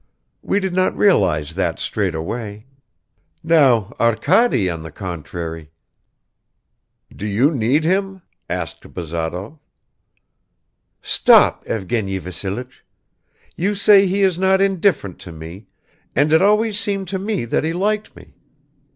We 0.41 0.59
did 0.59 0.73
not 0.73 0.97
realize 0.97 1.53
that 1.53 1.77
straight 1.79 2.15
away. 2.15 2.65
Now 3.43 3.93
Arkady, 3.99 4.67
on 4.67 4.81
the 4.81 4.89
contrary..." 4.89 5.69
"Do 7.15 7.27
you 7.27 7.51
need 7.51 7.83
him?" 7.83 8.23
asked 8.49 8.95
Bazarov. 8.95 9.59
"Stop, 11.03 11.63
Evgeny 11.65 12.17
Vassilich. 12.19 12.83
You 13.55 13.75
say 13.75 14.07
he 14.07 14.23
is 14.23 14.39
not 14.39 14.59
indifferent 14.59 15.19
to 15.19 15.31
me, 15.31 15.67
and 16.15 16.33
it 16.33 16.41
always 16.41 16.79
seemed 16.79 17.07
to 17.09 17.19
me 17.19 17.45
that 17.45 17.63
he 17.63 17.71
liked 17.71 18.15
me. 18.15 18.33